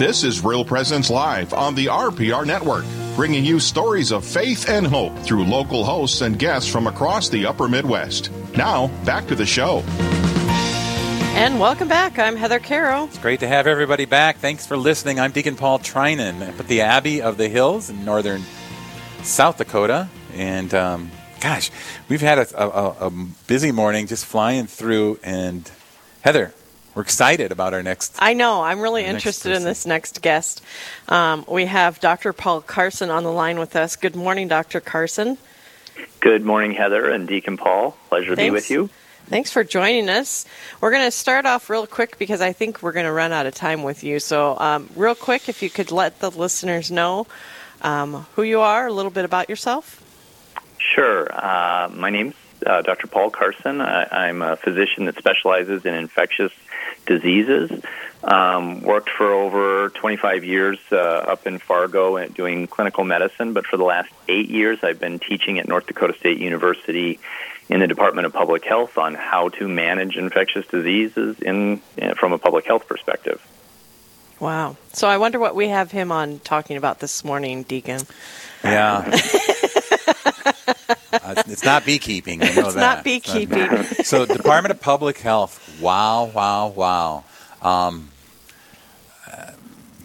[0.00, 4.86] This is Real Presence Live on the RPR Network, bringing you stories of faith and
[4.86, 8.30] hope through local hosts and guests from across the upper Midwest.
[8.56, 9.80] Now, back to the show.
[11.36, 12.18] And welcome back.
[12.18, 13.04] I'm Heather Carroll.
[13.04, 14.38] It's great to have everybody back.
[14.38, 15.20] Thanks for listening.
[15.20, 18.40] I'm Deacon Paul Trinan at the Abbey of the Hills in northern
[19.22, 20.08] South Dakota.
[20.32, 21.70] And um, gosh,
[22.08, 23.10] we've had a, a, a
[23.46, 25.20] busy morning just flying through.
[25.22, 25.70] And
[26.22, 26.54] Heather,
[27.00, 28.14] we're excited about our next.
[28.18, 28.60] I know.
[28.60, 30.62] I'm really interested in this next guest.
[31.08, 32.34] Um, we have Dr.
[32.34, 33.96] Paul Carson on the line with us.
[33.96, 34.82] Good morning, Dr.
[34.82, 35.38] Carson.
[36.20, 37.96] Good morning, Heather and Deacon Paul.
[38.10, 38.90] Pleasure to be with you.
[39.28, 40.44] Thanks for joining us.
[40.82, 43.46] We're going to start off real quick because I think we're going to run out
[43.46, 44.20] of time with you.
[44.20, 47.26] So, um, real quick, if you could let the listeners know
[47.80, 50.04] um, who you are, a little bit about yourself.
[50.76, 51.28] Sure.
[51.32, 52.34] Uh, my name's
[52.66, 53.06] uh, Dr.
[53.06, 53.80] Paul Carson.
[53.80, 56.52] I, I'm a physician that specializes in infectious
[57.10, 57.70] diseases.
[58.22, 63.66] Um, worked for over 25 years uh, up in Fargo and doing clinical medicine, but
[63.66, 67.18] for the last eight years, I've been teaching at North Dakota State University
[67.68, 72.32] in the Department of Public Health on how to manage infectious diseases in, in from
[72.32, 73.40] a public health perspective.
[74.38, 74.76] Wow.
[74.92, 78.02] So I wonder what we have him on talking about this morning, Deacon.
[78.62, 79.04] Yeah.
[81.12, 82.42] uh, it's not beekeeping.
[82.42, 82.80] I know It's that.
[82.96, 83.84] not beekeeping.
[84.04, 85.78] so, Department of Public Health.
[85.80, 87.24] Wow, wow, wow.
[87.62, 88.10] Um,
[89.30, 89.52] uh,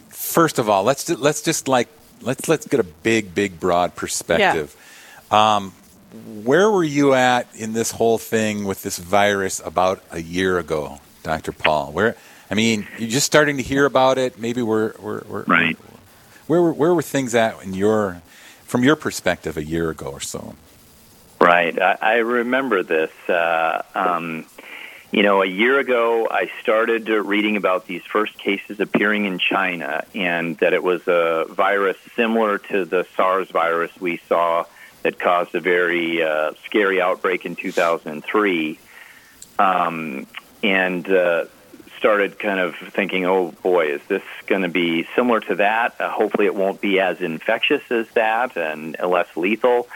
[0.09, 1.87] first of all, let's ju- let's just like
[2.21, 4.75] let's let's get a big, big, broad perspective.
[5.31, 5.71] Um,
[6.43, 10.99] where were you at in this whole thing with this virus about a year ago,
[11.23, 11.51] Dr.
[11.51, 11.91] Paul?
[11.91, 12.15] Where
[12.49, 14.37] I mean, you're just starting to hear about it.
[14.39, 15.77] Maybe we're, we're, we're Right.
[16.47, 18.21] Where were where were things at in your
[18.65, 20.55] from your perspective a year ago or so?
[21.39, 21.79] Right.
[21.79, 23.11] I, I remember this.
[23.27, 24.45] Uh, um,
[25.11, 30.03] you know, a year ago, I started reading about these first cases appearing in China
[30.13, 34.65] and that it was a virus similar to the SARS virus we saw
[35.03, 38.79] that caused a very uh, scary outbreak in 2003.
[39.59, 40.27] Um,
[40.63, 41.45] and uh,
[41.97, 45.99] started kind of thinking, oh boy, is this going to be similar to that?
[45.99, 49.87] Uh, hopefully, it won't be as infectious as that and less lethal.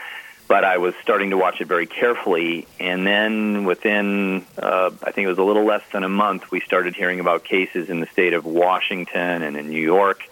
[0.48, 5.26] But I was starting to watch it very carefully, and then within, uh, I think
[5.26, 8.06] it was a little less than a month, we started hearing about cases in the
[8.06, 10.24] state of Washington and in New York.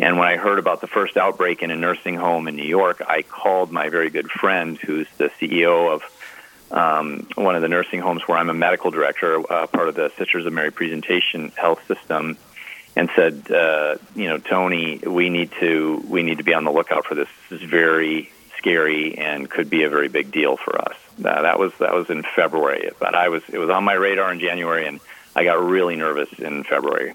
[0.00, 3.00] And when I heard about the first outbreak in a nursing home in New York,
[3.06, 6.02] I called my very good friend, who's the CEO of
[6.70, 10.10] um, one of the nursing homes where I'm a medical director, uh, part of the
[10.16, 12.36] Sisters of Mary Presentation Health System,
[12.96, 16.72] and said, uh, you know, Tony, we need to we need to be on the
[16.72, 17.28] lookout for this.
[17.50, 20.96] This is very scary and could be a very big deal for us.
[21.18, 24.32] Uh, that was that was in February, but I was it was on my radar
[24.32, 25.00] in January, and
[25.36, 27.14] I got really nervous in February.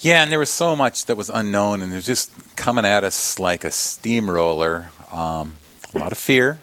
[0.00, 3.02] Yeah, and there was so much that was unknown, and it was just coming at
[3.02, 4.90] us like a steamroller.
[5.10, 5.54] Um,
[5.94, 6.58] a lot of fear,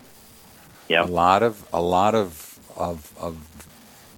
[0.94, 3.36] Yeah, a lot of a lot of of, of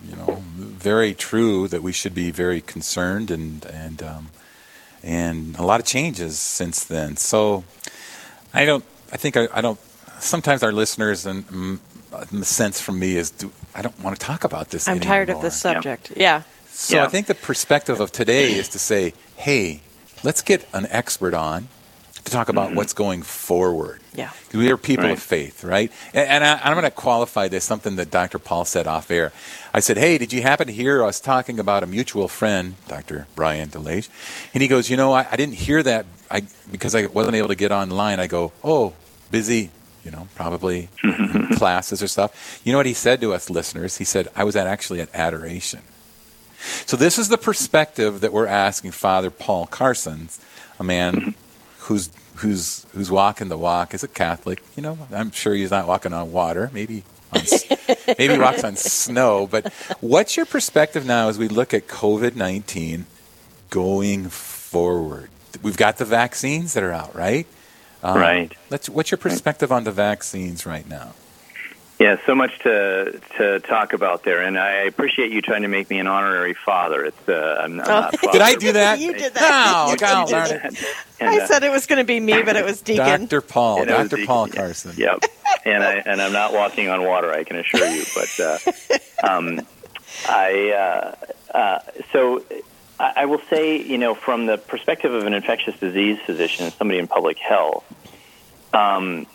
[0.10, 4.30] you know very true that we should be very concerned and and um,
[5.04, 7.18] and a lot of changes since then.
[7.18, 7.64] So
[8.54, 8.84] I don't.
[9.12, 9.80] I think I, I don't.
[10.20, 11.80] Sometimes our listeners and mm,
[12.32, 14.88] the sense from me is do, I don't want to talk about this.
[14.88, 15.44] I'm tired of anymore.
[15.44, 16.12] this subject.
[16.16, 16.44] Yeah.
[16.68, 17.06] So Yeah.
[17.06, 19.82] I think the perspective of today is to say, hey,
[20.24, 21.68] let's get an expert on
[22.26, 22.78] to talk about mm-hmm.
[22.78, 24.02] what's going forward.
[24.14, 24.32] Yeah.
[24.54, 25.14] We are people Right.
[25.14, 25.92] of faith, right?
[26.14, 28.40] And, and I, I'm going to qualify this, something that Dr.
[28.40, 29.32] Paul said off air.
[29.74, 33.28] I said, hey, did you happen to hear us talking about a mutual friend, Dr.
[33.36, 34.10] Brian DeLage?
[34.54, 37.50] And he goes, you know, I, I didn't hear that I, because I wasn't able
[37.50, 38.20] to get online.
[38.20, 38.94] I go, oh,
[39.30, 39.70] busy,
[40.04, 40.90] you know, probably
[41.56, 42.62] classes or stuff.
[42.64, 43.98] You know what he said to us listeners?
[43.98, 45.82] He said, I was at actually at adoration.
[46.88, 50.30] So this is the perspective that we're asking Father Paul Carson,
[50.80, 51.45] a man mm-hmm.
[51.86, 54.62] Who's who's who's walking the walk is a Catholic.
[54.76, 56.70] You know, I'm sure he's not walking on water.
[56.74, 57.42] Maybe on,
[58.18, 59.48] maybe he walks on snow.
[59.48, 63.06] But what's your perspective now as we look at COVID nineteen
[63.70, 65.30] going forward?
[65.62, 67.48] We've got the vaccines that are out, right?
[68.04, 68.54] Um, Right.
[68.70, 68.90] Let's.
[68.90, 71.14] What's your perspective on the vaccines right now?
[71.98, 75.90] Yeah, so much to to talk about there, and I appreciate you trying to make
[75.90, 77.06] me an honorary father.
[77.06, 78.18] It's uh, I'm not, Oh.
[78.22, 79.00] not Did I do that?
[79.00, 79.86] You did that.
[79.88, 80.74] No, You Kyle, did darn that.
[80.74, 80.86] it.
[81.22, 83.28] And, I uh, said it was going to be me, but it was Deacon.
[83.28, 83.40] Dr.
[83.40, 84.18] Paul, and Dr.
[84.18, 84.92] the- Paul Carson.
[84.98, 85.24] Yep,
[85.64, 87.32] and I and I'm not walking on water.
[87.32, 88.04] I can assure you.
[88.14, 88.58] But uh,
[89.32, 89.62] um,
[90.28, 90.72] I
[91.54, 91.80] uh, uh,
[92.12, 92.44] so
[93.00, 96.74] I, I will say, you know, from the perspective of an infectious disease physician and
[96.74, 97.86] somebody in public health,
[98.74, 99.28] um,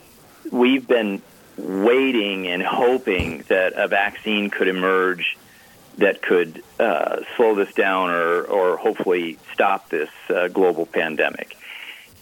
[0.53, 1.23] we've been
[1.61, 5.37] waiting and hoping that a vaccine could emerge
[5.99, 11.57] that could uh, slow this down or, or hopefully stop this uh, global pandemic.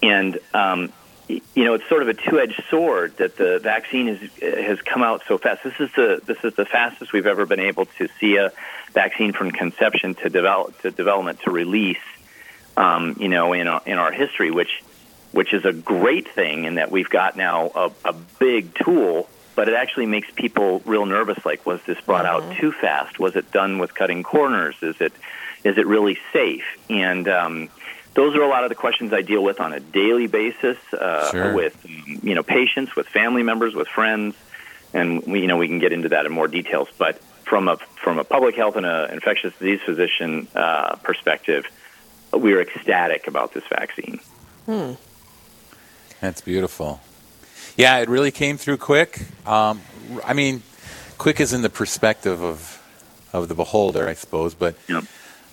[0.02, 0.92] And um,
[1.28, 5.22] you know, it's sort of a two-edged sword that the vaccine has has come out
[5.28, 5.62] so fast.
[5.62, 8.52] This is the this is the fastest we've ever been able to see a
[8.92, 11.98] vaccine from conception to develop to development to release.
[12.76, 14.82] Um, you know, in in our history, which
[15.32, 19.28] which is a great thing in that we've got now a, a big tool
[19.58, 21.44] but it actually makes people real nervous.
[21.44, 22.52] Like, was this brought mm-hmm.
[22.52, 23.18] out too fast?
[23.18, 24.76] Was it done with cutting corners?
[24.82, 25.12] Is it
[25.64, 26.62] is it really safe?
[26.88, 27.68] And um,
[28.14, 31.32] those are a lot of the questions I deal with on a daily basis uh,
[31.32, 31.54] sure.
[31.54, 34.36] with you know patients, with family members, with friends,
[34.94, 36.86] and we, you know we can get into that in more details.
[36.96, 41.66] But from a from a public health and an infectious disease physician uh, perspective,
[42.32, 44.20] we are ecstatic about this vaccine.
[44.66, 44.92] Hmm.
[46.20, 47.00] That's beautiful.
[47.76, 49.20] Yeah, it really came through quick.
[49.46, 49.80] Um,
[50.24, 50.62] I mean,
[51.16, 52.74] quick is in the perspective of
[53.32, 54.54] of the beholder, I suppose.
[54.54, 55.04] But yep.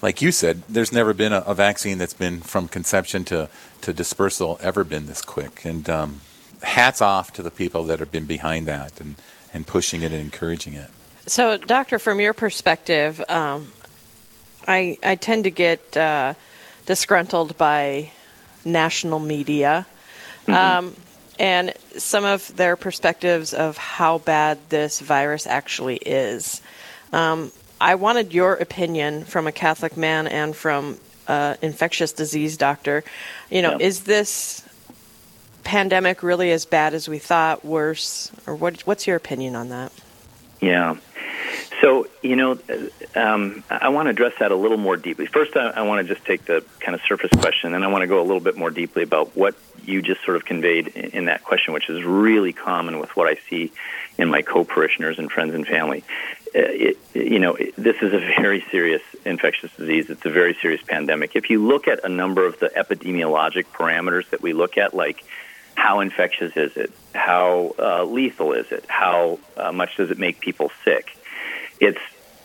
[0.01, 3.49] like you said, there's never been a, a, vaccine that's been from conception to
[3.81, 5.65] to dispersal ever been this quick.
[5.65, 6.21] And um,
[6.63, 9.15] hats off to the people that have been behind that and
[9.53, 10.89] and pushing it and encouraging it.
[11.27, 13.71] So, doctor, from your perspective, um,
[14.67, 16.33] I I tend to get uh,
[16.85, 18.11] disgruntled by
[18.63, 19.85] national media.
[20.47, 20.53] Mm-hmm.
[20.53, 20.95] Um,
[21.37, 26.61] and some of their perspectives of how bad this virus actually is.
[27.11, 30.97] Um, I wanted your opinion from a Catholic man and from
[31.27, 33.03] an infectious disease doctor.
[33.49, 33.85] You know, yeah.
[33.85, 34.67] is this
[35.63, 37.65] pandemic really as bad as we thought?
[37.65, 38.81] Worse, or what?
[38.81, 39.91] What's your opinion on that?
[40.61, 40.95] Yeah.
[41.85, 42.57] So, you know,
[43.13, 45.27] um, I want to address that a little more deeply.
[45.27, 48.01] First, I, I want to just take the kind of surface question, and I want
[48.01, 49.53] to go a little bit more deeply about what
[49.83, 53.37] you just sort of conveyed in, that question, which is really common with what I
[53.51, 53.71] see
[54.17, 56.03] in my co-parishioners and friends and family.
[56.47, 60.09] Uh, it, you know, this is a very serious infectious disease.
[60.09, 61.35] It's a very serious pandemic.
[61.35, 65.23] If you look at a number of the epidemiologic parameters that we look at, like
[65.75, 70.39] how infectious is it, how uh, lethal is it, how uh, much does it make
[70.39, 71.15] people sick,
[71.79, 71.99] it's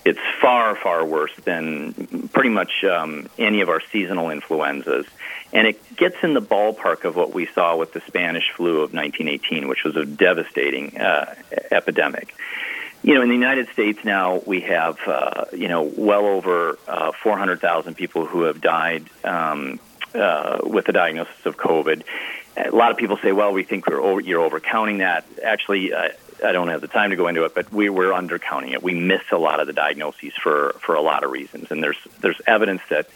[0.04, 5.06] it's far far worse than pretty much um, any of our seasonal influenzas,
[5.52, 8.94] and it gets in the ballpark of what we saw with the Spanish flu of
[8.94, 11.34] 1918, which was a devastating uh,
[11.70, 12.34] epidemic.
[13.02, 17.12] You know, in the United States now we have uh, you know well over uh,
[17.22, 19.80] 400,000 people who have died um,
[20.14, 22.02] uh, with the diagnosis of COVID.
[22.56, 26.08] A lot of people say, "Well, we think we're over, you're overcounting that." Actually, uh,
[26.44, 28.82] I don't have the time to go into it, but we were undercounting it.
[28.82, 31.98] We miss a lot of the diagnoses for for a lot of reasons, and there's
[32.20, 33.08] there's evidence that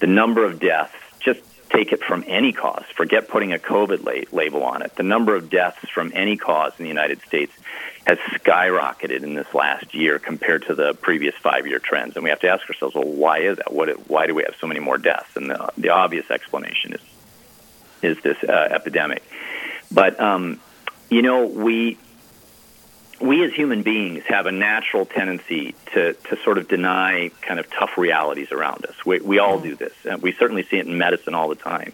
[0.00, 1.40] the number of deaths, just
[1.70, 4.94] take it from any cause, forget putting a COVID la- label on it.
[4.96, 7.52] The number of deaths from any cause in the United States
[8.06, 12.40] has skyrocketed in this last year compared to the previous five-year trends, and we have
[12.40, 13.72] to ask ourselves, well, why is that?
[13.72, 15.36] What why do we have so many more deaths?
[15.36, 17.00] And the the obvious explanation is
[18.00, 19.22] is this uh, epidemic,
[19.90, 20.60] but um,
[21.10, 21.98] you know we
[23.20, 27.68] we as human beings have a natural tendency to, to sort of deny kind of
[27.70, 29.04] tough realities around us.
[29.04, 29.92] We, we all do this.
[30.04, 31.92] And we certainly see it in medicine all the time.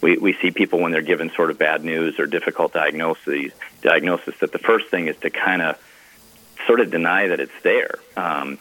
[0.00, 4.34] We, we see people when they're given sort of bad news or difficult diagnoses, diagnosis
[4.40, 5.78] that the first thing is to kind of
[6.66, 7.94] sort of deny that it's there.
[8.16, 8.58] Um,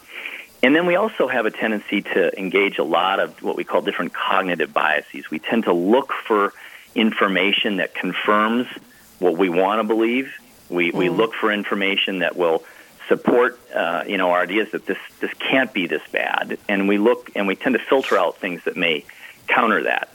[0.62, 3.82] and then we also have a tendency to engage a lot of what we call
[3.82, 5.30] different cognitive biases.
[5.32, 6.54] We tend to look for
[6.96, 8.68] information that confirms
[9.20, 10.32] what we want to believe
[10.70, 10.96] we mm.
[10.96, 12.64] we look for information that will
[13.08, 16.98] support uh, you know our ideas that this this can't be this bad, and we
[16.98, 19.06] look and we tend to filter out things that may
[19.48, 20.10] counter that.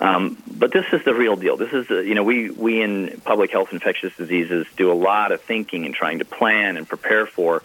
[0.00, 1.56] Um, but this is the real deal.
[1.56, 5.32] This is the, you know we we in public health infectious diseases do a lot
[5.32, 7.62] of thinking and trying to plan and prepare for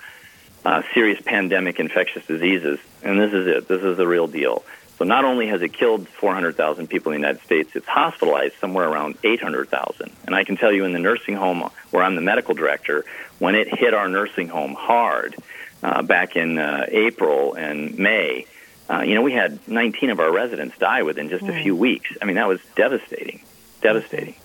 [0.63, 3.67] uh, serious pandemic infectious diseases, and this is it.
[3.67, 4.63] This is the real deal.
[4.99, 8.87] So not only has it killed 400,000 people in the United States, it's hospitalized somewhere
[8.87, 10.11] around 800,000.
[10.25, 13.05] And I can tell you in the nursing home where I'm the medical director,
[13.39, 15.37] when it hit our nursing home hard
[15.81, 18.45] uh, back in uh, April and May,
[18.89, 21.57] uh, you know, we had 19 of our residents die within just mm.
[21.57, 22.09] a few weeks.
[22.21, 23.41] I mean, that was devastating.
[23.81, 24.35] Devastating.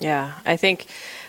[0.00, 0.86] Yeah, I think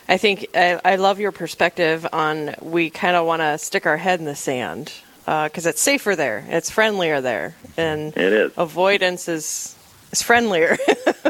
[0.08, 3.98] I think I, I love your perspective on we kind of want to stick our
[3.98, 4.94] head in the sand
[5.30, 8.52] because uh, it's safer there, it's friendlier there, and it is.
[8.58, 9.76] avoidance is
[10.12, 10.76] is friendlier.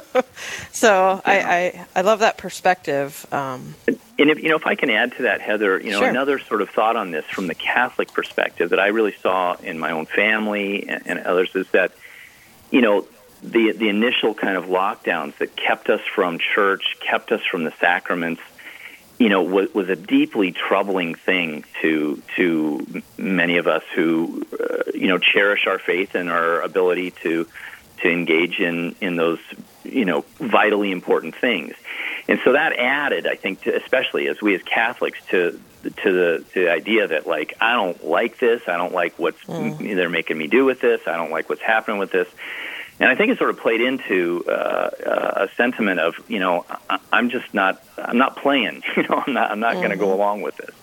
[0.71, 1.21] so yeah.
[1.25, 3.25] I, I, I love that perspective.
[3.33, 6.07] Um, and if you know, if I can add to that, Heather, you know, sure.
[6.07, 9.77] another sort of thought on this from the Catholic perspective that I really saw in
[9.77, 11.91] my own family and, and others is that,
[12.71, 13.05] you know,
[13.43, 17.73] the the initial kind of lockdowns that kept us from church, kept us from the
[17.81, 18.41] sacraments
[19.19, 24.91] you know, was, was a deeply troubling thing to to many of us who, uh,
[24.95, 27.45] you know, cherish our faith and our ability to
[28.01, 29.39] to engage in in those,
[29.83, 31.75] you know, vitally important things.
[32.29, 36.45] And so that added, I think, to, especially as we as Catholics, to to the
[36.53, 39.95] to the idea that like I don't like this, I don't like what's mm.
[39.95, 42.27] they're making me do with this, I don't like what's happening with this.
[42.99, 46.65] And I think it sort of played into uh, uh, a sentiment of, you know,
[46.89, 48.83] I, I'm just not, I'm not playing.
[48.97, 49.79] You know, I'm not, I'm not mm-hmm.
[49.79, 50.75] going to go along with this.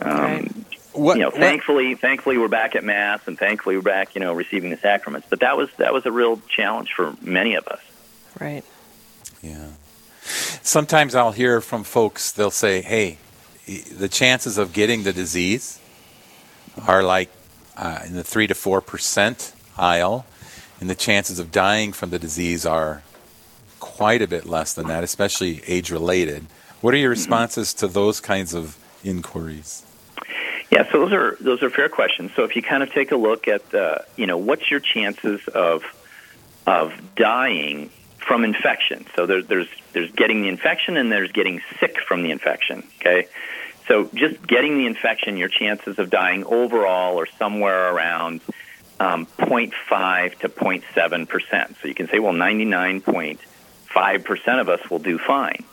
[0.00, 0.52] Um, right.
[0.92, 4.32] What, you know, thankfully, thankfully we're back at mass, and thankfully we're back, you know,
[4.32, 5.26] receiving the sacraments.
[5.30, 7.80] But that was that was a real challenge for many of us.
[8.38, 8.62] Right.
[9.40, 9.68] Yeah.
[10.20, 12.30] Sometimes I'll hear from folks.
[12.32, 13.16] They'll say, "Hey,
[13.66, 15.80] the chances of getting the disease
[16.86, 17.30] are like
[17.76, 20.26] uh, in the three to four percent aisle,
[20.82, 23.04] and the chances of dying from the disease are
[23.78, 26.44] quite a bit less than that, especially age related.
[26.80, 29.86] What are your responses to those kinds of inquiries?
[30.72, 32.32] Yeah, so those are those are fair questions.
[32.34, 35.46] So if you kind of take a look at uh, you know what's your chances
[35.54, 35.84] of
[36.66, 39.06] of dying from infection?
[39.14, 42.82] So there's there's there's getting the infection and there's getting sick from the infection.
[43.00, 43.28] Okay,
[43.86, 48.40] so just getting the infection, your chances of dying overall are somewhere around
[49.02, 51.76] um, 0.5 to 0.7 percent.
[51.82, 55.64] So you can say, well, 99.5 percent of us will do fine.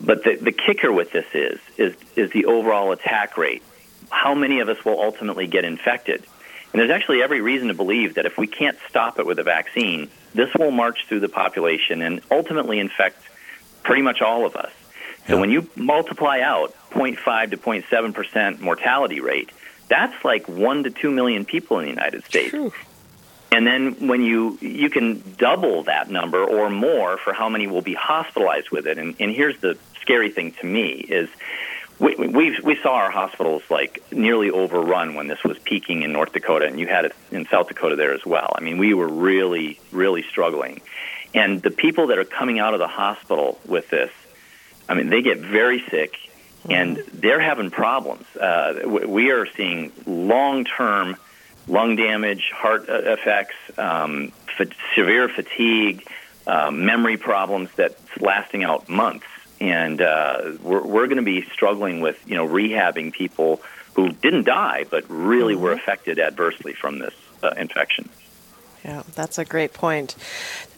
[0.00, 3.62] But the, the kicker with this is, is is the overall attack rate.
[4.10, 6.24] How many of us will ultimately get infected?
[6.72, 9.42] And there's actually every reason to believe that if we can't stop it with a
[9.44, 13.22] vaccine, this will march through the population and ultimately infect
[13.82, 14.72] pretty much all of us.
[15.28, 19.50] So when you multiply out 0.5 to 0.7 percent mortality rate,
[19.92, 22.56] that's like one to two million people in the United States.
[23.50, 27.82] And then when you you can double that number or more for how many will
[27.82, 28.96] be hospitalized with it.
[28.96, 31.28] And, and here's the scary thing to me is
[31.98, 36.32] we we we saw our hospitals like nearly overrun when this was peaking in North
[36.32, 38.50] Dakota, and you had it in South Dakota there as well.
[38.56, 40.80] I mean, we were really really struggling,
[41.34, 44.10] and the people that are coming out of the hospital with this,
[44.88, 46.16] I mean, they get very sick
[46.68, 48.24] and they're having problems.
[48.36, 51.16] Uh, we are seeing long term
[51.66, 54.32] lung damage, heart uh, effects, um,
[54.94, 56.06] severe fatigue,
[56.46, 59.26] uh, memory problems that's lasting out months.
[59.60, 63.60] And uh, we're, we're going to be struggling with, you know, rehabbing people
[63.94, 65.62] who didn't die but really mm-hmm.
[65.62, 68.08] were affected adversely from this uh, infection.
[68.84, 70.16] Yeah, that's a great point.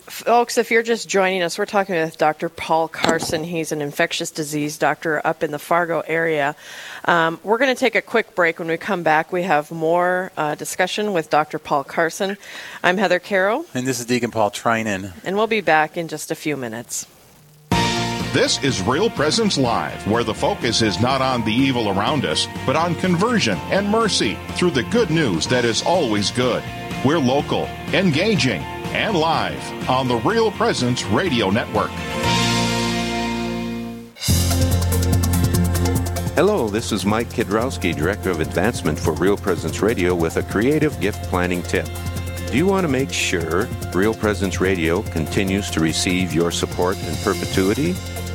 [0.06, 2.50] Folks, if you're just joining us, we're talking with Dr.
[2.50, 3.42] Paul Carson.
[3.42, 6.56] He's an infectious disease doctor up in the Fargo area.
[7.06, 8.58] Um, we're going to take a quick break.
[8.58, 11.58] When we come back, we have more uh, discussion with Dr.
[11.58, 12.36] Paul Carson.
[12.82, 13.64] I'm Heather Carroll.
[13.72, 15.12] And this is Deacon Paul Trinan.
[15.24, 17.06] And we'll be back in just a few minutes.
[18.34, 22.46] This is Real Presence Live, where the focus is not on the evil around us,
[22.66, 26.62] but on conversion and mercy through the good news that is always good.
[27.04, 28.62] We're local, engaging,
[28.94, 31.90] and live on the Real Presence Radio Network.
[36.36, 40.98] Hello, this is Mike Kidrowski, Director of Advancement for Real Presence Radio, with a creative
[41.00, 41.88] gift planning tip.
[42.50, 47.16] Do you want to make sure Real Presence Radio continues to receive your support in
[47.16, 47.94] perpetuity?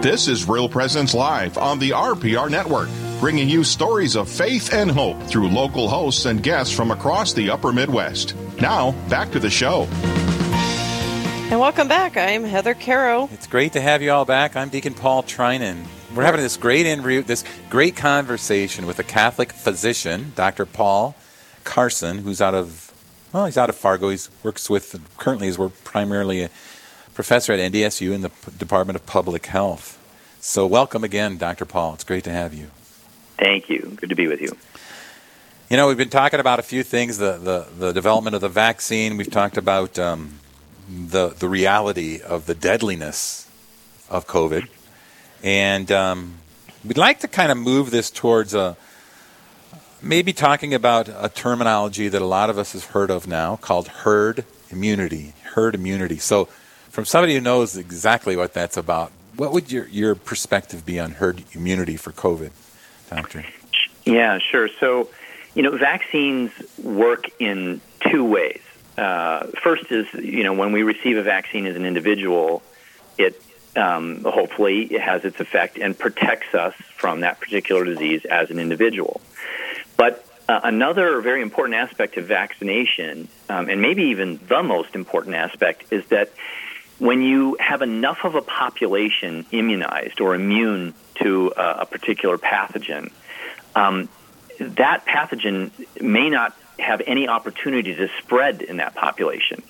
[0.00, 2.88] This is Real Presence Live on the RPR Network,
[3.18, 7.50] bringing you stories of faith and hope through local hosts and guests from across the
[7.50, 8.36] upper Midwest.
[8.60, 9.88] Now, back to the show.
[11.50, 12.16] And welcome back.
[12.16, 13.28] I'm Heather Carroll.
[13.32, 14.54] It's great to have you all back.
[14.54, 15.84] I'm Deacon Paul Trinan.
[16.14, 20.64] We're having this great interview, this great conversation with a Catholic physician, Dr.
[20.64, 21.16] Paul
[21.64, 22.94] Carson, who's out of
[23.32, 24.10] well, he's out of Fargo.
[24.10, 26.50] He works with currently is we're primarily a
[27.18, 29.98] professor at NDSU in the Department of Public Health.
[30.40, 31.64] So, welcome again, Dr.
[31.64, 31.94] Paul.
[31.94, 32.70] It's great to have you.
[33.36, 33.92] Thank you.
[33.96, 34.56] Good to be with you.
[35.68, 38.48] You know, we've been talking about a few things the, the, the development of the
[38.48, 39.16] vaccine.
[39.16, 40.38] We've talked about um,
[40.88, 43.48] the, the reality of the deadliness
[44.08, 44.68] of COVID.
[45.42, 46.34] And um,
[46.84, 48.76] we'd like to kind of move this towards a,
[50.00, 53.88] maybe talking about a terminology that a lot of us have heard of now called
[53.88, 55.34] herd immunity.
[55.54, 56.18] Herd immunity.
[56.18, 56.48] So,
[56.98, 61.12] from somebody who knows exactly what that's about, what would your, your perspective be on
[61.12, 62.50] herd immunity for COVID,
[63.08, 63.44] Doctor?
[64.04, 64.68] Yeah, sure.
[64.80, 65.08] So,
[65.54, 66.50] you know, vaccines
[66.82, 68.60] work in two ways.
[68.96, 72.64] Uh, first is, you know, when we receive a vaccine as an individual,
[73.16, 73.40] it
[73.76, 78.58] um, hopefully it has its effect and protects us from that particular disease as an
[78.58, 79.20] individual.
[79.96, 85.36] But uh, another very important aspect of vaccination, um, and maybe even the most important
[85.36, 86.32] aspect, is that
[86.98, 93.10] when you have enough of a population immunized or immune to uh, a particular pathogen,
[93.74, 94.08] um,
[94.58, 99.62] that pathogen may not have any opportunity to spread in that population.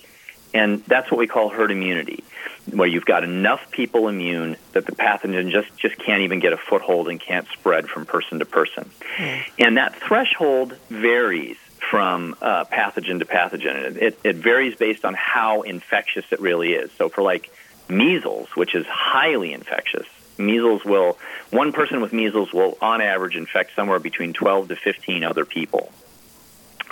[0.54, 2.24] And that's what we call herd immunity,
[2.70, 6.56] where you've got enough people immune that the pathogen just, just can't even get a
[6.56, 8.90] foothold and can't spread from person to person.
[9.18, 9.42] Mm.
[9.58, 11.58] And that threshold varies
[11.90, 13.96] from uh, pathogen to pathogen.
[13.96, 16.90] It, it varies based on how infectious it really is.
[16.92, 17.50] So for like
[17.88, 21.18] measles, which is highly infectious, measles will
[21.50, 25.92] one person with measles will on average infect somewhere between 12 to 15 other people.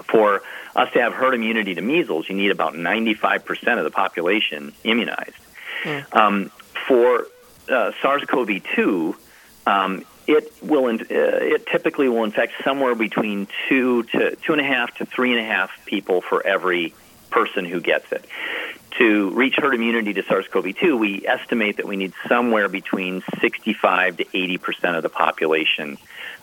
[0.05, 0.43] For
[0.75, 5.37] us to have herd immunity to measles, you need about 95% of the population immunized.
[5.83, 6.17] Mm.
[6.17, 6.51] Um,
[6.87, 7.27] for
[7.69, 9.15] uh, SARS-CoV-2,
[9.67, 14.65] um, it will uh, it typically will infect somewhere between two to two and a
[14.65, 16.95] half to three and a half people for every
[17.31, 18.25] person who gets it.
[18.99, 24.27] To reach herd immunity to SARS-CoV-2, we estimate that we need somewhere between 65 to
[24.33, 25.99] 80 percent of the population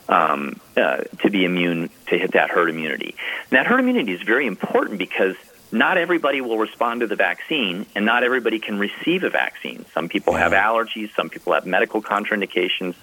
[0.08, 3.16] um, uh, to be immune to hit that herd immunity.
[3.50, 5.36] And that herd immunity is very important because
[5.74, 9.84] not everybody will respond to the vaccine, and not everybody can receive a vaccine.
[9.92, 12.94] Some people have allergies, some people have medical contraindications.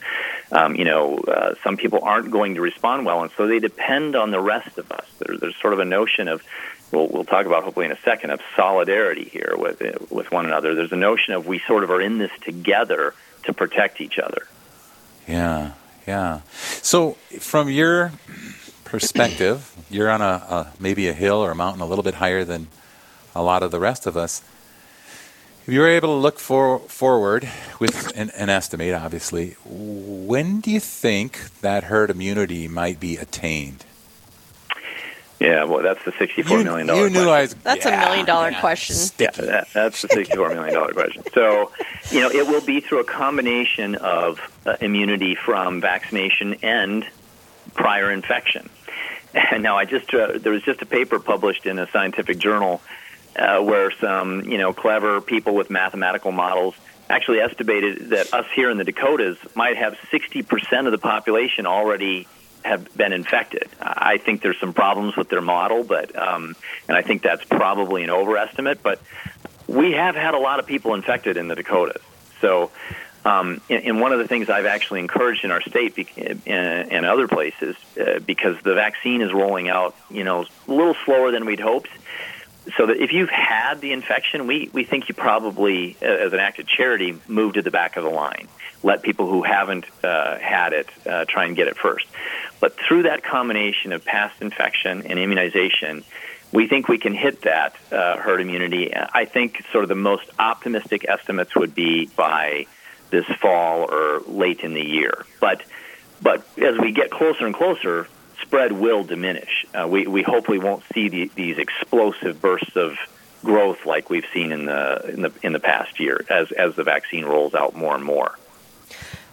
[0.52, 4.16] Um, you know, uh, some people aren't going to respond well, and so they depend
[4.16, 5.06] on the rest of us.
[5.20, 6.42] There, there's sort of a notion of
[6.92, 9.82] We'll, we'll, talk about hopefully in a second of solidarity here with
[10.12, 10.76] with one another.
[10.76, 14.46] There's a notion of we sort of are in this together to protect each other.
[15.26, 15.72] Yeah,
[16.06, 16.42] yeah.
[16.82, 18.12] So, from your
[18.92, 22.44] perspective, you're on a, a, maybe a hill or a mountain a little bit higher
[22.44, 22.68] than
[23.34, 24.44] a lot of the rest of us.
[25.66, 27.50] If you were able to look for, forward
[27.80, 33.86] with an, an estimate, obviously, when do you think that herd immunity might be attained?
[35.40, 37.02] Yeah, well, that's the sixty-four you, million dollar.
[37.02, 37.56] You knew I was.
[37.64, 38.96] That's yeah, a million dollar yeah, question.
[39.18, 41.24] Yeah, that, that's the sixty-four million dollar question.
[41.34, 41.72] So,
[42.12, 47.08] you know, it will be through a combination of uh, immunity from vaccination and
[47.74, 48.70] prior infection.
[49.52, 52.82] And now, I just uh, there was just a paper published in a scientific journal
[53.36, 56.76] uh, where some you know clever people with mathematical models
[57.10, 61.66] actually estimated that us here in the Dakotas might have sixty percent of the population
[61.66, 62.28] already
[62.64, 63.70] have been infected.
[63.80, 66.56] I think there's some problems with their model, but um,
[66.88, 68.84] and I think that's probably an overestimate.
[68.84, 69.02] But
[69.68, 72.04] we have had a lot of people infected in the Dakotas,
[72.42, 72.72] so.
[73.24, 76.42] Um, and, and one of the things I've actually encouraged in our state and,
[76.92, 81.32] and other places, uh, because the vaccine is rolling out, you know, a little slower
[81.32, 81.90] than we'd hoped,
[82.78, 86.60] so that if you've had the infection, we, we think you probably, as an act
[86.60, 88.48] of charity, move to the back of the line.
[88.84, 92.08] Let people who haven't uh, had it uh, try and get it first.
[92.60, 96.04] But through that combination of past infection and immunization,
[96.52, 98.94] we think we can hit that uh, herd immunity.
[98.96, 102.66] I think sort of the most optimistic estimates would be by
[103.12, 105.26] this fall or late in the year.
[105.40, 105.62] But
[106.22, 108.08] but as we get closer and closer,
[108.42, 109.66] spread will diminish.
[109.74, 112.98] Uh, we we hopefully won't see the, these explosive bursts of
[113.44, 116.84] growth like we've seen in the in the in the past year as as the
[116.84, 118.38] vaccine rolls out more and more.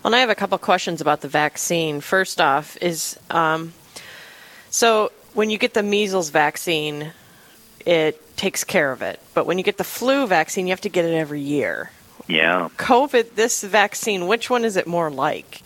[0.03, 2.01] Well, now I have a couple questions about the vaccine.
[2.01, 3.73] First off, is um,
[4.71, 7.13] so when you get the measles vaccine,
[7.85, 10.89] it takes care of it, but when you get the flu vaccine, you have to
[10.89, 11.91] get it every year.
[12.29, 12.69] Yeah.
[12.77, 15.63] COVID, this vaccine, which one is it more like?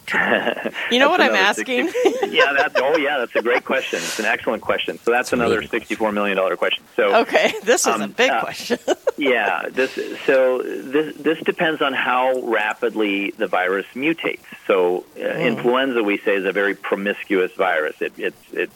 [0.90, 1.88] You know what I'm asking?
[1.90, 3.98] 60, yeah, that's oh yeah, that's a great question.
[3.98, 4.98] It's an excellent question.
[4.98, 6.84] So that's, that's another sixty-four million dollar question.
[6.94, 8.78] So okay, this is um, a big uh, question.
[9.16, 9.92] yeah, this
[10.24, 14.40] so this this depends on how rapidly the virus mutates.
[14.68, 15.46] So uh, mm.
[15.46, 18.00] influenza, we say, is a very promiscuous virus.
[18.00, 18.70] It it it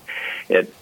[0.49, 0.75] it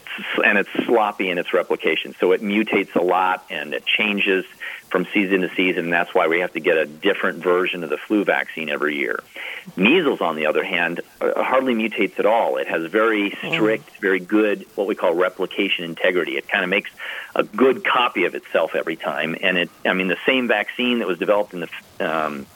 [0.44, 2.14] and it's sloppy in its replication.
[2.18, 4.44] So it mutates a lot and it changes
[4.94, 7.90] from season to season, and that's why we have to get a different version of
[7.90, 9.18] the flu vaccine every year.
[9.74, 12.58] Measles, on the other hand, uh, hardly mutates at all.
[12.58, 13.54] It has very mm.
[13.54, 16.36] strict, very good, what we call replication integrity.
[16.36, 16.92] It kind of makes
[17.34, 21.08] a good copy of itself every time, and it, I mean, the same vaccine that
[21.08, 22.46] was developed in the um,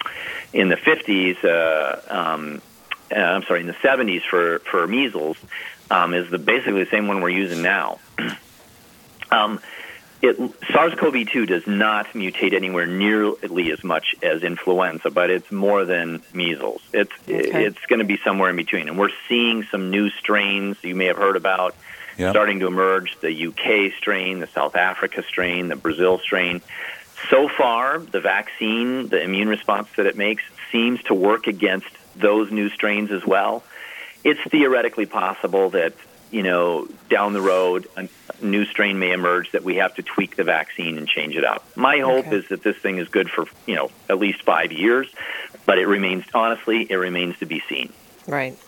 [0.52, 1.44] in the 50s.
[1.44, 2.62] Uh, um,
[3.10, 5.38] uh, I'm sorry, in the 70s for for measles,
[5.90, 7.98] um, is the basically the same one we're using now.
[9.32, 9.58] um,
[10.20, 16.80] SARS-CoV-2 does not mutate anywhere nearly as much as influenza, but it's more than measles.
[16.92, 17.66] It's okay.
[17.66, 21.06] it's going to be somewhere in between, and we're seeing some new strains you may
[21.06, 21.76] have heard about
[22.16, 22.32] yep.
[22.32, 23.16] starting to emerge.
[23.20, 26.60] The UK strain, the South Africa strain, the Brazil strain.
[27.30, 32.50] So far, the vaccine, the immune response that it makes, seems to work against those
[32.50, 33.62] new strains as well.
[34.24, 35.94] It's theoretically possible that
[36.30, 38.08] you know, down the road, a
[38.42, 41.64] new strain may emerge that we have to tweak the vaccine and change it up.
[41.76, 42.36] My hope okay.
[42.36, 45.08] is that this thing is good for, you know, at least five years,
[45.66, 47.92] but it remains, honestly, it remains to be seen.
[48.26, 48.58] Right.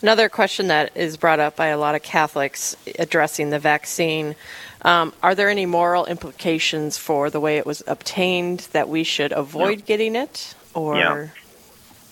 [0.00, 4.36] Another question that is brought up by a lot of Catholics addressing the vaccine
[4.82, 9.32] um, are there any moral implications for the way it was obtained that we should
[9.32, 10.54] avoid getting it?
[10.74, 11.28] Or yeah.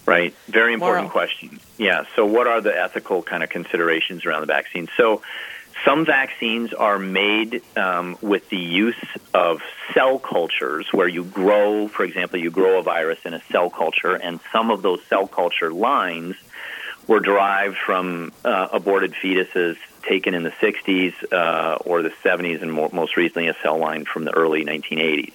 [0.07, 0.35] Right.
[0.49, 1.11] Very important Moral.
[1.11, 1.61] question.
[1.79, 2.05] Yeah.
[2.15, 4.89] So, what are the ethical kind of considerations around the vaccine?
[4.97, 5.23] So,
[5.85, 9.61] some vaccines are made um, with the use of
[9.93, 14.15] cell cultures where you grow, for example, you grow a virus in a cell culture,
[14.15, 16.37] and some of those cell culture lines
[17.07, 22.73] were derived from uh, aborted fetuses taken in the 60s uh, or the 70s, and
[22.73, 25.33] more, most recently a cell line from the early 1980s.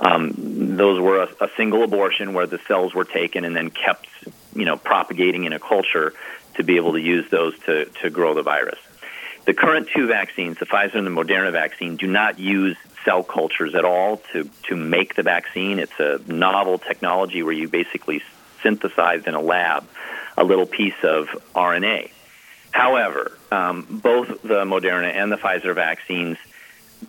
[0.00, 4.08] Um, those were a, a single abortion where the cells were taken and then kept,
[4.54, 6.14] you know, propagating in a culture
[6.54, 8.78] to be able to use those to, to grow the virus.
[9.44, 13.74] The current two vaccines, the Pfizer and the Moderna vaccine, do not use cell cultures
[13.74, 15.78] at all to, to make the vaccine.
[15.78, 18.22] It's a novel technology where you basically
[18.62, 19.84] synthesize in a lab
[20.36, 22.10] a little piece of RNA.
[22.70, 26.38] However, um, both the Moderna and the Pfizer vaccines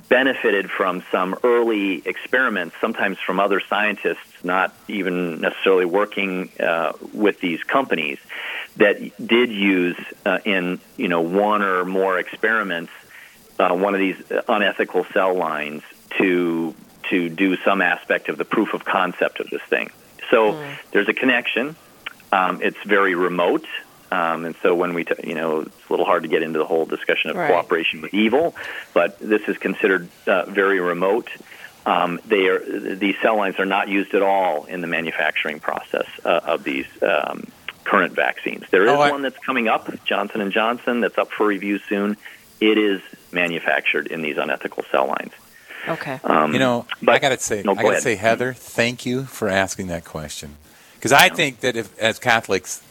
[0.10, 7.40] benefited from some early experiments, sometimes from other scientists, not even necessarily working uh, with
[7.40, 8.20] these companies,
[8.78, 12.92] that did use uh, in you know one or more experiments
[13.60, 15.84] uh, one of these unethical cell lines
[16.18, 16.76] to
[17.10, 19.92] to do some aspect of the proof of concept of this thing.
[20.32, 20.78] So mm.
[20.92, 21.76] there's a connection.
[22.32, 23.66] Um, it's very remote.
[24.12, 26.60] Um, and so when we, t- you know, it's a little hard to get into
[26.60, 27.50] the whole discussion of right.
[27.50, 28.56] cooperation with evil,
[28.94, 31.30] but this is considered uh, very remote.
[31.86, 32.60] Um, they are
[32.96, 36.88] these cell lines are not used at all in the manufacturing process uh, of these
[37.02, 37.48] um,
[37.84, 38.66] current vaccines.
[38.72, 39.12] There is oh, I...
[39.12, 42.18] one that's coming up, Johnson and Johnson, that's up for review soon.
[42.60, 45.34] It is manufactured in these unethical cell lines.
[45.88, 46.20] Okay.
[46.24, 49.06] Um, you know, but, I got to say, no, I got to say, Heather, thank
[49.06, 50.56] you for asking that question
[50.96, 52.82] because I think that if, as Catholics,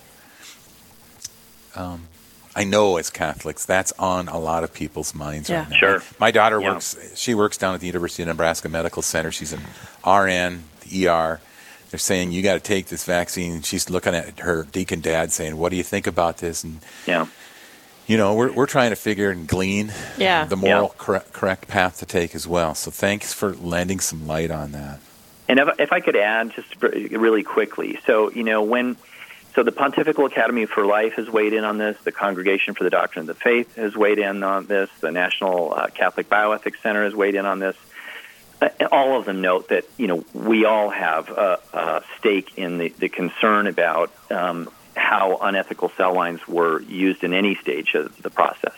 [1.76, 2.08] um,
[2.56, 5.60] I know as Catholics, that's on a lot of people's minds yeah.
[5.60, 5.76] right now.
[5.76, 6.02] Sure.
[6.20, 6.74] My daughter yeah.
[6.74, 9.32] works; she works down at the University of Nebraska Medical Center.
[9.32, 9.60] She's an
[10.06, 11.40] RN, the ER.
[11.90, 13.62] They're saying you got to take this vaccine.
[13.62, 17.26] She's looking at her deacon dad, saying, "What do you think about this?" And yeah,
[18.06, 20.44] you know, we're we're trying to figure and glean yeah.
[20.44, 20.98] the moral yeah.
[20.98, 22.74] correct, correct path to take as well.
[22.74, 25.00] So thanks for lending some light on that.
[25.48, 28.96] And if, if I could add just really quickly, so you know when
[29.54, 31.96] so the Pontifical Academy for Life has weighed in on this.
[32.02, 34.90] The Congregation for the Doctrine of the Faith has weighed in on this.
[35.00, 37.76] The National uh, Catholic Bioethics Center has weighed in on this.
[38.60, 42.78] Uh, all of them note that you know we all have a, a stake in
[42.78, 48.20] the, the concern about um, how unethical cell lines were used in any stage of
[48.22, 48.74] the process.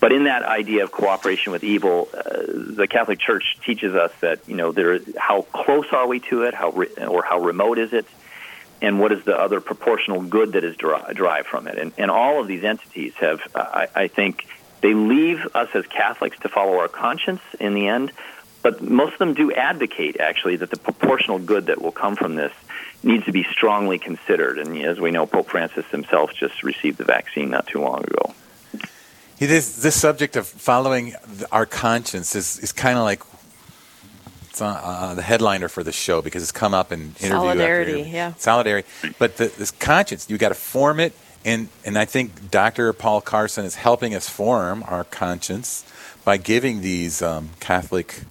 [0.00, 4.48] But in that idea of cooperation with evil, uh, the Catholic Church teaches us that
[4.48, 7.92] you know there how close are we to it, how re- or how remote is
[7.92, 8.06] it,
[8.82, 11.78] and what is the other proportional good that is derived from it.
[11.78, 14.46] And, and all of these entities have, I, I think,
[14.82, 18.12] they leave us as Catholics to follow our conscience in the end,
[18.62, 22.34] but most of them do advocate actually that the proportional good that will come from
[22.34, 22.52] this
[23.02, 24.58] needs to be strongly considered.
[24.58, 28.34] And as we know, Pope Francis himself just received the vaccine not too long ago.
[29.38, 31.14] This, this subject of following
[31.52, 33.22] our conscience is, is kind of like
[34.56, 38.00] it's uh, uh, the headliner for the show because it's come up in interview solidarity,
[38.00, 38.88] after, yeah, solidarity.
[39.18, 41.12] But the, this conscience, you got to form it,
[41.44, 42.94] and and I think Dr.
[42.94, 45.84] Paul Carson is helping us form our conscience
[46.24, 48.22] by giving these um, Catholic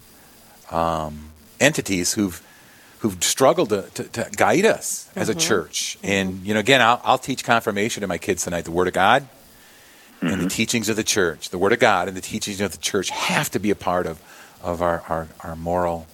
[0.71, 2.41] um, entities who've
[2.99, 5.37] who've struggled to, to, to guide us as mm-hmm.
[5.37, 5.97] a church.
[5.97, 6.07] Mm-hmm.
[6.07, 8.65] And you know, again, I'll, I'll teach confirmation to my kids tonight.
[8.65, 10.25] The Word of God mm-hmm.
[10.25, 10.47] and the mm-hmm.
[10.47, 13.51] teachings of the church, the Word of God and the teachings of the church have
[13.51, 14.19] to be a part of
[14.63, 16.07] of our, our, our moral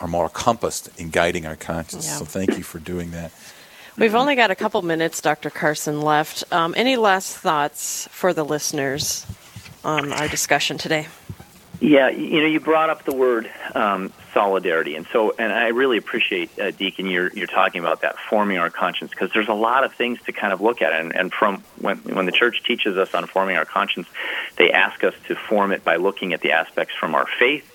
[0.00, 2.06] our more compassed in guiding our conscience.
[2.06, 2.16] Yeah.
[2.16, 3.32] So thank you for doing that.
[3.96, 5.50] We've only got a couple minutes, Dr.
[5.50, 6.44] Carson, left.
[6.52, 9.26] Um, any last thoughts for the listeners
[9.84, 11.08] on our discussion today?
[11.80, 15.96] Yeah, you know, you brought up the word um, solidarity, and so, and I really
[15.96, 19.84] appreciate uh, Deacon you're you're talking about that forming our conscience because there's a lot
[19.84, 22.96] of things to kind of look at, and, and from when when the church teaches
[22.96, 24.08] us on forming our conscience,
[24.56, 27.67] they ask us to form it by looking at the aspects from our faith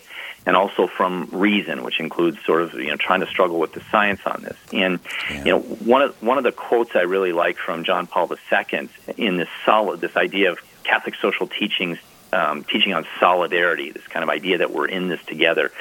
[0.45, 3.81] and also from reason, which includes sort of you know trying to struggle with the
[3.91, 4.57] science on this.
[4.71, 5.37] And yeah.
[5.37, 8.89] you know one of one of the quotes I really like from John Paul II
[9.17, 11.97] in this solid this idea of Catholic social teachings
[12.33, 15.71] um, teaching on solidarity, this kind of idea that we're in this together,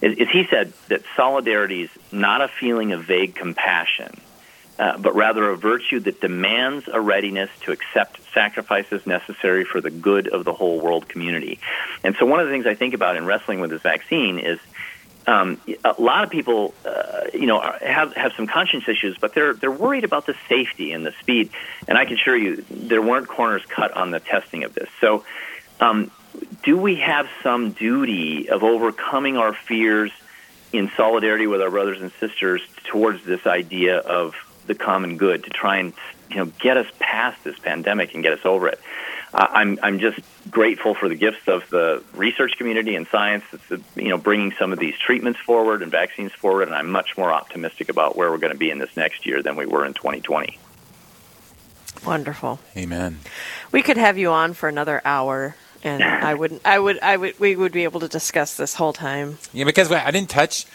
[0.00, 4.18] is, is he said that solidarity is not a feeling of vague compassion
[4.80, 9.90] uh, but rather a virtue that demands a readiness to accept sacrifices necessary for the
[9.90, 11.58] good of the whole world community.
[12.02, 14.58] And so, one of the things I think about in wrestling with this vaccine is
[15.26, 19.52] um, a lot of people, uh, you know, have have some conscience issues, but they're
[19.52, 21.50] they're worried about the safety and the speed.
[21.86, 24.88] And I can assure you, there weren't corners cut on the testing of this.
[24.98, 25.24] So,
[25.78, 26.10] um,
[26.62, 30.10] do we have some duty of overcoming our fears
[30.72, 34.34] in solidarity with our brothers and sisters towards this idea of
[34.70, 35.92] the common good to try and
[36.30, 38.80] you know get us past this pandemic and get us over it.
[39.34, 43.84] Uh, I'm I'm just grateful for the gifts of the research community and science that's
[43.96, 47.32] you know bringing some of these treatments forward and vaccines forward, and I'm much more
[47.32, 49.92] optimistic about where we're going to be in this next year than we were in
[49.92, 50.58] 2020.
[52.06, 52.60] Wonderful.
[52.76, 53.18] Amen.
[53.72, 56.62] We could have you on for another hour and I wouldn't.
[56.64, 59.38] I would, I would, we would be able to discuss this whole time.
[59.52, 60.66] Yeah, because I didn't touch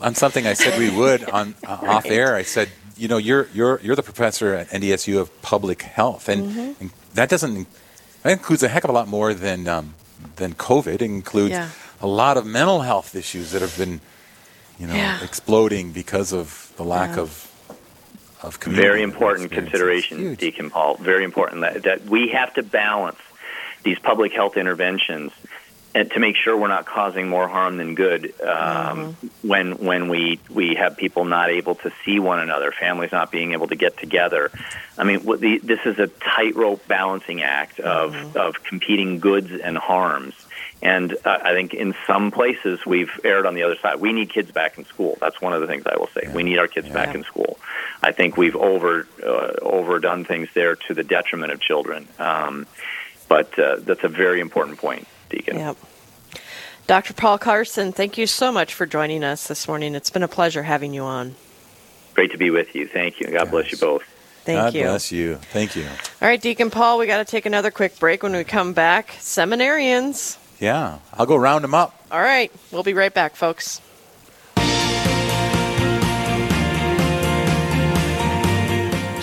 [0.00, 2.34] on something I said we would on uh, off air.
[2.34, 6.50] I said you know, you're you're you're the professor at NDSU of public health, and,
[6.50, 6.72] mm-hmm.
[6.80, 7.66] and that doesn't
[8.22, 9.94] that includes a heck of a lot more than um,
[10.36, 10.86] than COVID.
[10.94, 11.70] It includes yeah.
[12.00, 14.00] a lot of mental health issues that have been,
[14.78, 15.22] you know, yeah.
[15.22, 17.22] exploding because of the lack yeah.
[17.22, 17.42] of
[18.42, 20.96] of very important consideration, Deacon Paul.
[20.96, 23.18] Very important that that we have to balance
[23.86, 25.32] these public health interventions
[25.96, 29.48] and to make sure we're not causing more harm than good um, mm-hmm.
[29.48, 33.52] when when we we have people not able to see one another, families not being
[33.52, 34.50] able to get together.
[34.98, 38.36] I mean, the, this is a tightrope balancing act of mm-hmm.
[38.36, 40.34] of competing goods and harms.
[40.82, 43.98] And uh, I think in some places we've erred on the other side.
[43.98, 45.16] We need kids back in school.
[45.18, 46.24] That's one of the things I will say.
[46.24, 46.34] Yeah.
[46.34, 46.92] We need our kids yeah.
[46.92, 47.58] back in school.
[48.02, 52.06] I think we've over uh, overdone things there to the detriment of children.
[52.18, 52.66] Um,
[53.28, 55.06] but uh, that's a very important point.
[55.28, 55.58] Deacon.
[55.58, 55.76] Yep.
[56.86, 57.14] Dr.
[57.14, 59.96] Paul Carson, thank you so much for joining us this morning.
[59.96, 61.34] It's been a pleasure having you on.
[62.14, 62.86] Great to be with you.
[62.86, 63.26] Thank you.
[63.26, 63.50] God yes.
[63.50, 64.02] bless you both.
[64.44, 64.82] Thank God you.
[64.84, 65.34] God bless you.
[65.36, 65.84] Thank you.
[65.84, 69.08] All right, Deacon Paul, we got to take another quick break when we come back.
[69.18, 70.38] Seminarians.
[70.60, 72.06] Yeah, I'll go round them up.
[72.10, 73.80] All right, we'll be right back, folks.